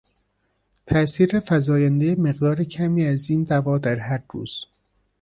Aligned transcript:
تاثیر 0.85 1.39
فزایندهی 1.39 2.15
مقدار 2.15 2.63
کمی 2.63 3.03
از 3.05 3.29
این 3.29 3.43
دوا 3.43 3.77
در 3.77 3.99
هر 3.99 4.23
روز 4.33 4.65